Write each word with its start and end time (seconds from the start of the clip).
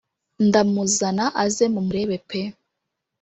ndamuzana 0.47 1.25
aze 1.43 1.65
mumurebe 1.73 2.17
pe 2.27 2.41